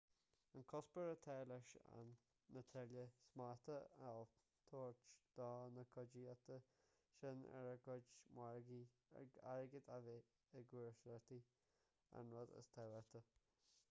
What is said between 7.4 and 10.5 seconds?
ar a gcuid margaí airgead a bheith